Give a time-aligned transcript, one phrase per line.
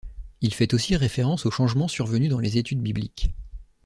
[0.41, 3.35] Il fait aussi référence aux changements survenus dans les études bibliques.